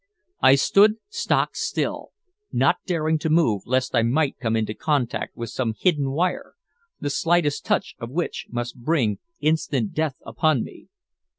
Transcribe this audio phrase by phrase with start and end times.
[0.41, 2.09] I stood stock still,
[2.51, 6.55] not daring to move lest I might come into contact with some hidden wire,
[6.99, 10.87] the slightest touch of which must bring instant death upon me.